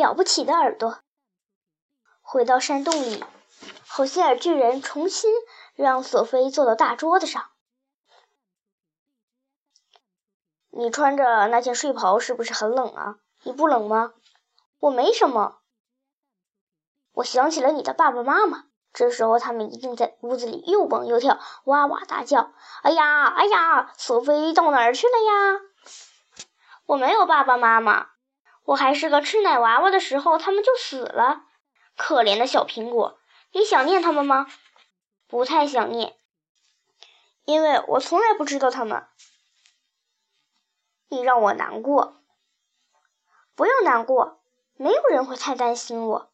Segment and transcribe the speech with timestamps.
[0.00, 0.98] 了不起的耳朵。
[2.20, 3.24] 回到山洞里，
[3.86, 5.30] 好心眼巨人重新
[5.74, 7.50] 让索菲坐到大桌子上。
[10.70, 13.18] 你穿着那件睡袍是不是很冷啊？
[13.44, 14.14] 你不冷吗？
[14.80, 15.60] 我没什么。
[17.12, 22.52] 我想起了你的爸爸妈妈，这时候他们一定在屋子里又蹦又跳，哇哇大叫。
[22.82, 25.60] 哎呀，哎呀，索菲到哪儿去了呀？
[26.86, 28.08] 我没有爸爸妈妈，
[28.64, 31.44] 我还是个吃奶娃娃的时候，他们就死了。
[31.96, 33.18] 可怜的小苹果，
[33.52, 34.46] 你想念他们吗？
[35.26, 36.16] 不太想念，
[37.44, 39.06] 因为我从来不知道他们。
[41.08, 42.22] 你让我难过，
[43.54, 44.40] 不要难过，
[44.76, 46.30] 没有人会太担心我。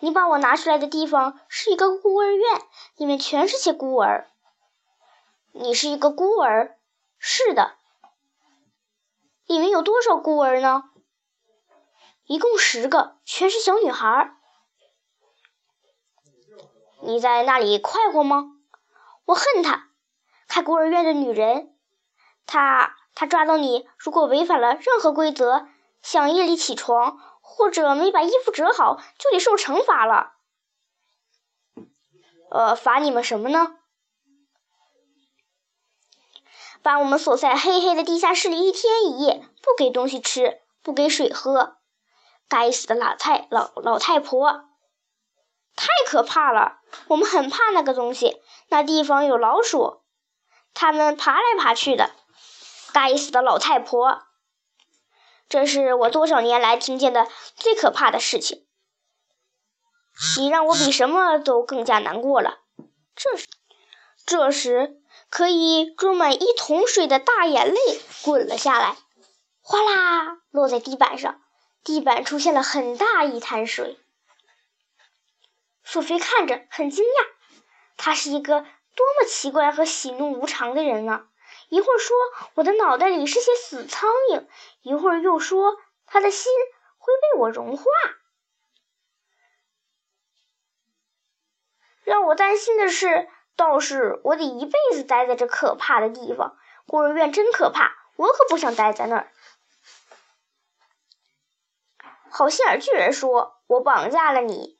[0.00, 2.60] 你把我拿出来的地方是一个孤儿院，
[2.96, 4.28] 里面全是些孤儿。
[5.52, 6.78] 你是一个孤儿，
[7.18, 7.76] 是的。
[9.46, 10.90] 里面有多少孤儿呢？
[12.26, 14.36] 一共十个，全是小女孩。
[17.02, 18.44] 你在那里快活吗？
[19.24, 19.88] 我恨他，
[20.48, 21.76] 开孤儿院的女人，
[22.46, 22.96] 她。
[23.14, 25.68] 他抓到你，如果违反了任何规则，
[26.00, 30.32] 想夜里起床或者没把衣服折好，就得受惩罚了。
[32.50, 33.76] 呃，罚你们什么呢？
[36.82, 41.76] 把我们锁在黑黑的地下室里一天一夜，不给东西吃，不给水喝。
[42.48, 44.64] 该死的老太老老太婆，
[45.74, 46.80] 太可怕了！
[47.08, 50.02] 我们很怕那个东西，那地方有老鼠，
[50.74, 52.10] 它们爬来爬去的。
[52.92, 54.22] 该死的老太婆！
[55.48, 57.26] 这是我多少年来听见的
[57.56, 58.66] 最可怕的事情。
[60.38, 62.60] 你让我比什么都更加难过了。
[63.14, 63.46] 这时，
[64.24, 67.78] 这时，可以装满一桶水的大眼泪
[68.22, 68.96] 滚了下来，
[69.62, 71.41] 哗啦落在地板上，
[71.84, 73.98] 地板出现了很大一滩水。
[75.84, 77.26] 索菲看着很惊讶，
[77.96, 81.26] 他是一个多么奇怪和喜怒无常的人啊！
[81.68, 82.16] 一会儿说
[82.54, 84.46] 我的脑袋里是些死苍蝇，
[84.82, 85.76] 一会儿又说
[86.06, 86.52] 他的心
[86.98, 87.84] 会被我融化。
[92.04, 96.56] 让我担心的是，倒是我得一辈子待在这可怕的地方。
[96.86, 99.32] 孤儿院真可怕，我可不想待在那儿。
[102.34, 104.78] 好心眼巨人说：“我绑架了你。”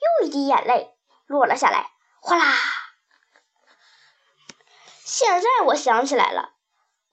[0.00, 0.94] 又一滴眼泪
[1.26, 1.90] 落了下来，
[2.22, 2.54] 哗啦。
[5.04, 6.54] 现在我想起来了，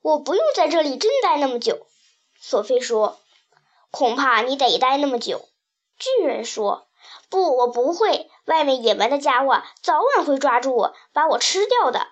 [0.00, 1.86] 我不用在这里真待那么久。
[2.40, 3.20] 索菲说
[3.92, 5.46] ：“恐怕你得待那么久。”
[5.98, 6.88] 巨人说
[7.28, 8.30] ：“不，我不会。
[8.46, 12.06] 外面野蛮的家伙早晚会抓住我，把我吃掉的。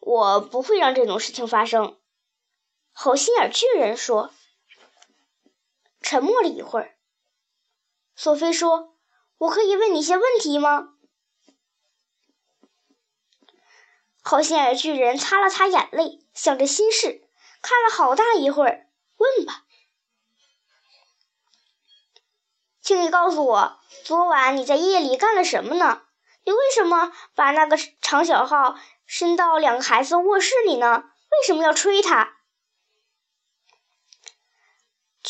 [0.00, 1.98] 我不会让这种事情发生。”
[2.94, 4.30] 好心眼巨人说。
[6.04, 6.98] 沉默了一会儿，
[8.14, 8.94] 索菲说
[9.38, 10.90] ：“我可以问你些问题吗？”
[14.22, 17.26] 好心眼巨人擦了擦眼泪，想着心事，
[17.62, 19.64] 看了好大一会儿，问吧，
[22.82, 26.02] 请你告诉我，昨晚你在夜里干了什么呢？
[26.44, 31.04] 你为什么把那个长小号伸到两个孩子卧室里呢？
[31.30, 32.33] 为什么要吹它？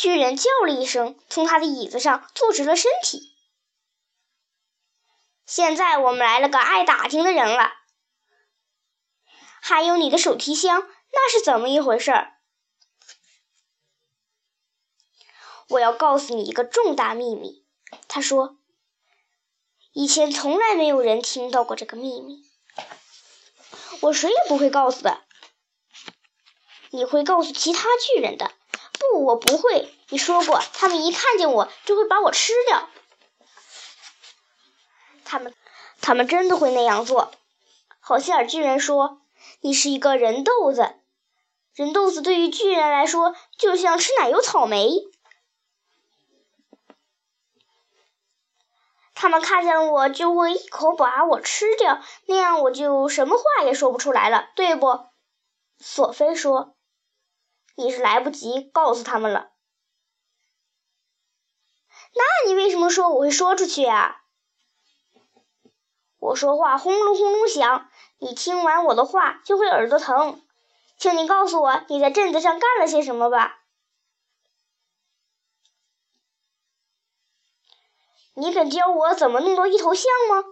[0.05, 3.35] 巨人叫了一声，从他的椅子上坐直了身体。
[5.47, 7.73] 现在我们来了个爱打听的人了。
[9.63, 12.35] 还有你的手提箱，那是怎么一回事儿？
[15.69, 17.65] 我要告诉你一个重大秘密。
[18.07, 18.59] 他说
[19.95, 22.45] ：“以前从来没有人听到过这个秘密，
[24.01, 25.25] 我谁也不会告诉的。
[26.91, 28.53] 你会告诉其他巨人的？
[29.13, 29.95] 不，我不会。
[30.09, 32.89] 你说过，他们一看见我就会把我吃掉。
[35.25, 35.55] 他们，
[36.01, 37.33] 他们真的会那样做。”
[38.01, 39.21] 好心眼巨人说。
[39.61, 40.95] 你是一个人豆子，
[41.75, 44.91] 人豆子对于巨人来说就像吃奶油草莓。
[49.15, 55.07] 他们看见我就会一口把我吃掉，那样我就什么话也说不出来了，对不？
[55.79, 56.75] 索菲说
[57.75, 59.51] ：“你是来不及告诉他们了。”
[62.17, 64.23] 那你为什么说我会说出去啊？
[66.19, 67.91] 我说话轰隆轰隆响。
[68.19, 70.43] 你听完我的话就会耳朵疼，
[70.97, 73.65] 请你告诉我你在镇子上干了些什么吧。
[78.35, 80.45] 你肯教我怎么弄到一头象吗？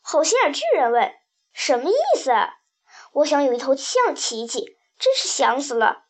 [0.00, 1.12] 好心眼巨人问。
[1.52, 2.30] 什么意思？
[3.12, 6.06] 我想有一头象骑骑，真是想死了。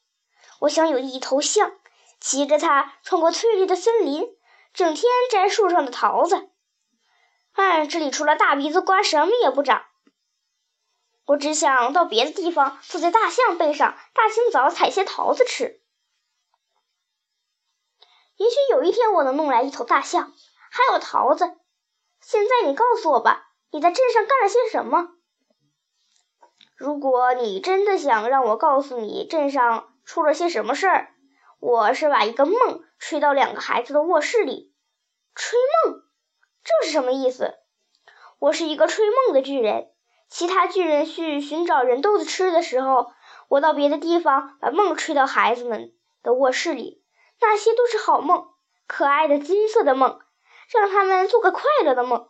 [0.63, 1.73] 我想有一头象
[2.21, 4.37] 骑着它穿过翠绿的森林，
[4.73, 6.51] 整天摘树上的桃子。
[7.55, 9.85] 哎，这里除了大鼻子瓜，什么也不长。
[11.27, 15.81] 我只想到别的地方，坐在大象背上，大清早采些桃子吃。
[18.37, 20.33] 也许有一天我能弄来一头大象，
[20.71, 21.57] 还有桃子。
[22.21, 25.09] 现在你告诉我吧，你在镇上干了些什么？
[26.77, 31.15] 如果你真的想让我告诉你镇上出了些什么事儿，
[31.59, 34.75] 我是把一个梦吹到两个孩子的卧室里。
[35.35, 36.03] 吹梦，
[36.65, 37.55] 这是什么意思？
[38.39, 39.89] 我是一个吹梦的巨人。
[40.29, 43.13] 其他巨人去寻找人豆子吃的时候，
[43.49, 47.05] 我到别的地方把梦吹到孩子们的卧室里。
[47.41, 48.49] 那些都是好梦，
[48.87, 50.21] 可爱的金色的梦，
[50.71, 52.29] 让他们做个快乐的梦。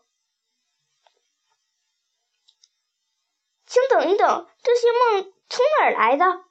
[3.67, 6.45] 请等一等，这些梦从哪儿来的？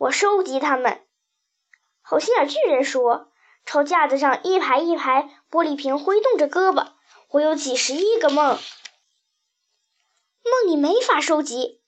[0.00, 1.06] 我收集它们。
[2.00, 3.30] 好心眼巨人说
[3.66, 6.92] ：“朝架子上一排一排玻璃瓶挥动着胳膊，
[7.28, 8.58] 我有几十亿个梦。”
[10.42, 11.82] 梦你没法收集，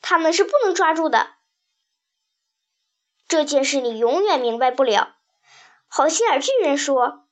[0.00, 1.34] 他们是不能抓住的。
[3.26, 5.16] 这件事你永远明白不了。
[5.88, 7.26] 好心眼巨人说：“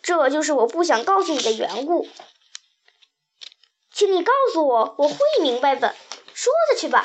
[0.00, 2.08] 这就是我不想告诉你的缘故。”
[3.90, 5.96] 请你告诉我，我会明白的。
[6.32, 7.04] 说下去吧，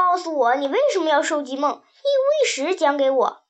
[0.00, 3.44] 告诉我你为什么要收集梦，一五一十讲给我。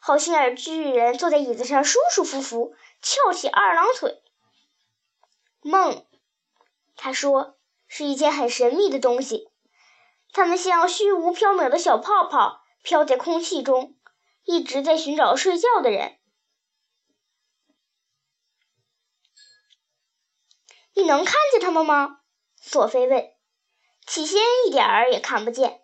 [0.00, 4.22] 好心眼巨人坐在椅子上，舒舒服服，翘起二郎腿。
[5.62, 6.06] 梦。
[6.94, 7.56] 他说
[7.88, 9.50] ：“是一件很神秘的东西，
[10.30, 13.96] 它们像虚无缥缈的小泡泡，飘在空气中，
[14.44, 16.18] 一直在寻找睡觉的人。
[20.92, 22.20] 你能看见它们吗？”
[22.60, 23.32] 索菲问。
[24.08, 25.80] “起先一点儿也看不见。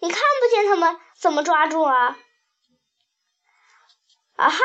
[0.00, 2.18] 你看不见他们，怎么抓住啊
[4.36, 4.58] ？”“啊哈！”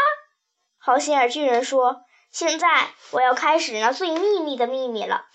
[0.77, 2.03] 好心眼巨人说。
[2.31, 5.25] 现在我要开始那最秘密的秘密了，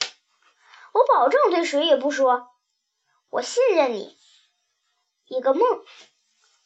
[0.94, 2.48] 我保证对谁也不说。
[3.28, 4.16] 我信任你。
[5.26, 5.84] 一个梦，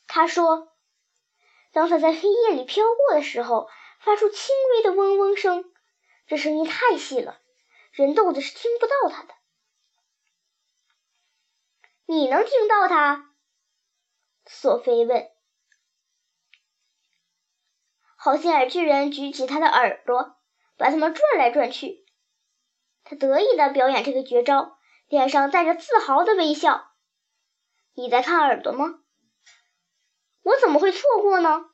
[0.06, 0.68] 他说，
[1.72, 3.68] 当他在黑夜里飘过的时候，
[3.98, 5.64] 发出轻微的嗡嗡声，
[6.28, 7.40] 这声音太细了，
[7.90, 9.34] 人豆子是听不到它的。
[12.10, 13.30] 你能听到它？
[14.44, 15.30] 索菲问。
[18.16, 20.36] 好心眼巨人举起他的耳朵，
[20.76, 22.04] 把它们转来转去。
[23.04, 24.76] 他得意地表演这个绝招，
[25.06, 26.90] 脸上带着自豪的微笑。
[27.94, 28.98] 你在看耳朵吗？
[30.42, 31.66] 我怎么会错过呢？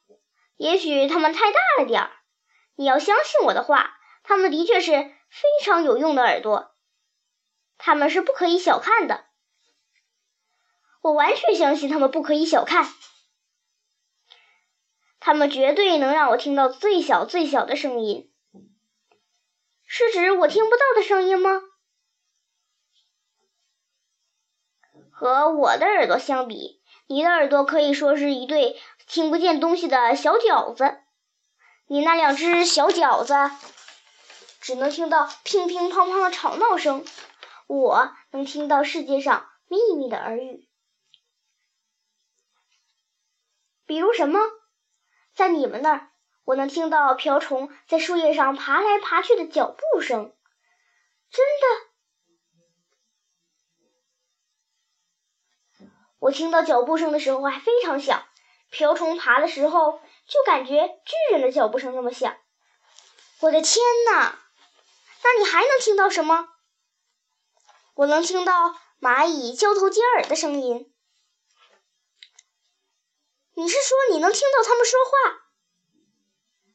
[0.56, 2.10] 也许它们太大了点儿。
[2.74, 6.76] 你要相信我的话，它们的确是非常有用的耳朵。
[7.78, 9.24] 它们是不可以小看的。
[11.06, 12.92] 我完全相信他们不可以小看。
[15.20, 18.32] 他们绝对能让我听到最小最小的声音，
[19.86, 21.62] 是指我听不到的声音吗？
[25.12, 28.76] 和我的耳朵相比，你的耳朵可以说是一对
[29.06, 30.98] 听不见东西的小饺子。
[31.86, 33.32] 你那两只小饺子
[34.60, 37.04] 只能听到乒乒乓乓的吵闹声，
[37.68, 40.65] 我能听到世界上秘密的耳语，
[43.86, 44.40] 比如什么？
[45.34, 46.10] 在你们那儿，
[46.44, 50.34] 我能听到瓢虫在树叶上爬来爬去的脚步声。
[51.30, 51.44] 真
[55.80, 55.86] 的，
[56.18, 58.26] 我听到脚步声的时候还非常响，
[58.70, 62.36] 瓢虫爬的时候就感觉巨人的脚步声那么响。
[63.40, 64.40] 我的天哪！
[65.22, 66.48] 那你还能听到什么？
[67.94, 70.92] 我能听到蚂蚁交头接耳的声音。
[73.58, 75.46] 你是说你能听到他们说话？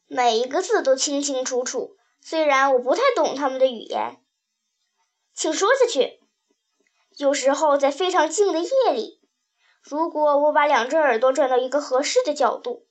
[0.07, 4.19] 每一个字都清清楚楚，虽然我不太懂他们的语言。
[5.35, 6.19] 请说下去。
[7.17, 9.21] 有时候在非常静的夜里，
[9.83, 12.87] 如果我把两只耳朵转到一个合适的角度，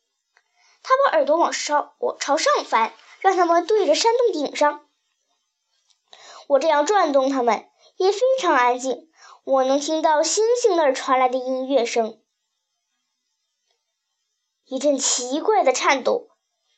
[0.85, 4.87] 他把耳朵往上我朝上翻，让他们对着山洞顶上。
[6.47, 9.11] 我这样转动它们也非常安静，
[9.43, 12.20] 我能听到星星那儿传来的音乐声。
[14.71, 16.29] 一阵奇怪的颤抖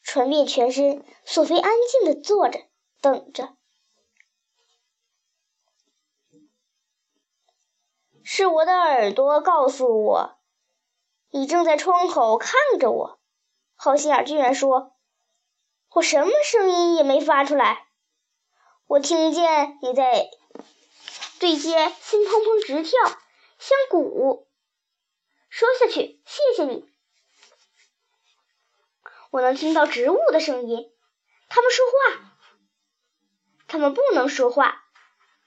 [0.03, 2.59] 传遍全身，索菲安静地坐着，
[3.03, 3.55] 等着。
[8.25, 10.39] 是我的耳朵告诉我，
[11.33, 13.21] 你正在窗口看着我。
[13.75, 14.97] 好心眼居然说
[15.93, 17.89] ：“我什么声音也没发出来，
[18.87, 20.31] 我听见你在
[21.39, 22.99] 对街心砰砰直跳，
[23.59, 24.49] 像鼓。”
[25.51, 26.91] 说下去，谢谢你。
[29.33, 30.93] 我能听到植物的声音，
[31.49, 32.21] 它们说话。
[33.67, 34.85] 它们不能说话，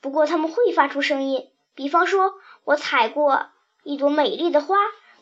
[0.01, 1.53] 不过它们会发出声音。
[1.75, 3.51] 比方说，我采过
[3.83, 4.75] 一朵美丽的花，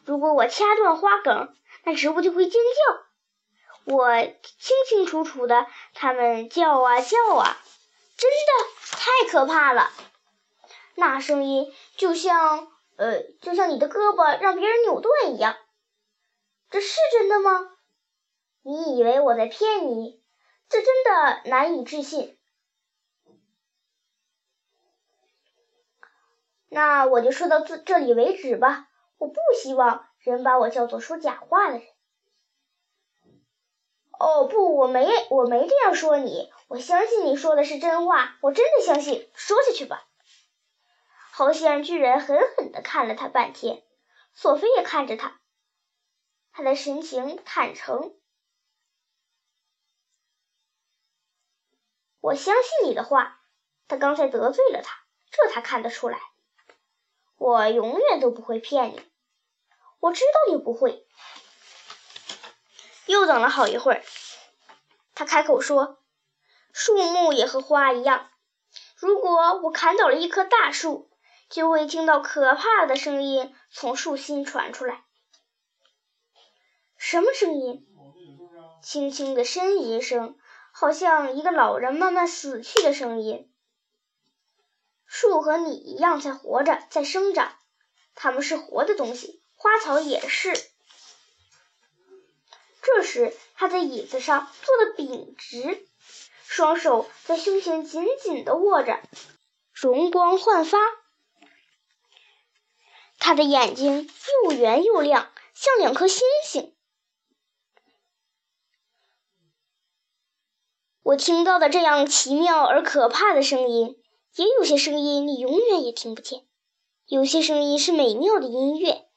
[0.05, 1.53] 如果我掐断花梗，
[1.83, 3.93] 那植物就会尖叫。
[3.93, 7.57] 我清清楚楚的，它们叫啊叫啊，
[8.15, 9.91] 真的太可怕了。
[10.95, 12.69] 那声音就像……
[12.95, 15.57] 呃，就像你的胳膊让别人扭断一样，
[16.69, 17.71] 这是真的吗？
[18.63, 20.21] 你以为我在骗你？
[20.69, 22.39] 这真的难以置信。
[26.69, 28.89] 那我就说到这这里为止吧。
[29.17, 31.87] 我不希望人把我叫做说假话的人。
[34.17, 36.51] 哦，不，我没，我没这样说你。
[36.67, 39.29] 我相信你说的是真话，我真的相信。
[39.35, 40.07] 说下去吧。
[41.31, 43.83] 好像巨人狠狠地看了他半天，
[44.33, 45.39] 索菲也看着他，
[46.51, 48.15] 他的神情坦诚。
[52.23, 53.41] 我相信你的话，
[53.89, 56.21] 他刚才得罪了他，这他看得出来。
[57.35, 59.11] 我永远都不会骗你，
[59.99, 61.05] 我知道你不会。
[63.07, 64.03] 又等了好一会儿，
[65.13, 65.99] 他开口说
[66.71, 68.31] ：“树木也和花一样，
[68.95, 71.09] 如果我砍倒了一棵大树。”
[71.49, 75.03] 就会听到可怕的声音从树心传出来。
[76.97, 77.85] 什么声音？
[78.81, 80.35] 轻轻的呻吟声，
[80.75, 83.47] 好像一个老人慢慢死去的声音。
[85.05, 87.55] 树和你一样在活着，在生长，
[88.15, 90.51] 它们是活的东西，花草也是。
[92.81, 95.87] 这时，他在椅子上坐得笔直，
[96.47, 98.99] 双手在胸前紧紧地握着，
[99.73, 100.79] 容光焕发。
[103.19, 104.09] 他的眼睛
[104.43, 106.72] 又圆又亮，像两颗星星。
[111.03, 114.01] 我听到的这样奇妙而可怕的声音，
[114.35, 116.45] 也有些声音你永远也听不见。
[117.07, 119.09] 有些声音是美妙的音乐，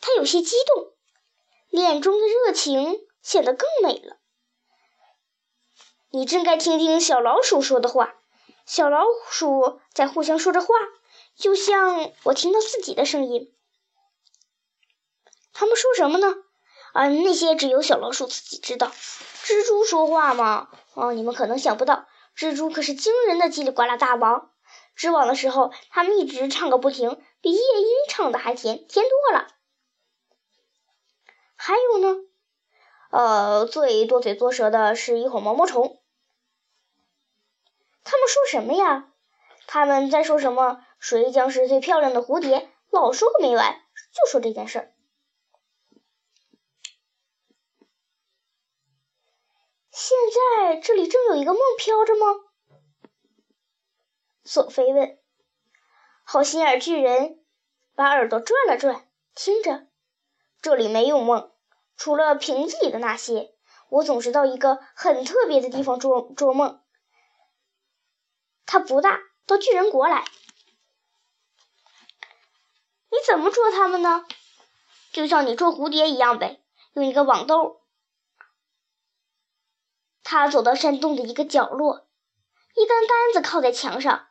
[0.00, 0.94] 他有些激动，
[1.68, 4.16] 脸中的热情显得更美了。
[6.08, 8.14] 你真该听听小老鼠说的话，
[8.64, 10.68] 小老鼠在互相说着话。
[11.36, 13.52] 就像我听到自己的声音，
[15.52, 16.36] 他们说什么呢？
[16.94, 18.90] 啊，那些只有小老鼠自己知道。
[19.44, 20.70] 蜘蛛说话吗？
[20.96, 24.50] 哦，你们可能想不到，蜘蛛可是惊人的叽里呱啦大王。
[24.94, 29.48] 织网的时候，他们一直唱个不停，比夜莺唱的还甜，甜多了。
[31.54, 32.16] 还有呢，
[33.10, 36.00] 呃，最多嘴多舌的是一伙毛毛虫。
[38.02, 39.12] 他们说什么呀？
[39.66, 40.80] 他们在说什么？
[40.98, 42.70] 谁将是最漂亮的蝴蝶？
[42.90, 43.82] 老说个没完，
[44.14, 44.95] 就说这件事儿。
[49.98, 52.26] 现在这里正有一个梦飘着吗？
[54.44, 55.18] 索菲问。
[56.22, 57.42] 好心眼巨人
[57.94, 59.86] 把耳朵转了转，听着，
[60.60, 61.50] 这里没有梦，
[61.96, 63.54] 除了瓶子里的那些。
[63.88, 66.82] 我总是到一个很特别的地方捉捉梦，
[68.66, 70.26] 它不大，到巨人国来。
[73.08, 74.26] 你怎么捉它们呢？
[75.10, 76.60] 就像你捉蝴蝶一样呗，
[76.92, 77.80] 用一个网兜。
[80.28, 82.08] 他走到山洞的一个角落，
[82.74, 84.26] 一根杆子靠在墙上，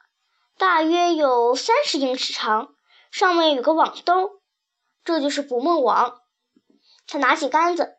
[0.58, 2.76] 大约有三十英尺长，
[3.12, 4.42] 上面有个网兜，
[5.06, 6.22] 这就是捕梦网。
[7.08, 7.96] 他拿起杆子，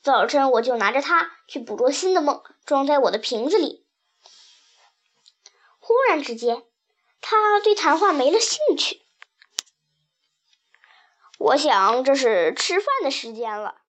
[0.00, 3.86] 早晨我就拿着它去捕捉新的梦，装在我的瓶子里。
[5.78, 6.64] 忽然之间，
[7.20, 9.02] 他对谈话没了兴趣。
[11.38, 13.82] 我想这是吃饭的时间了。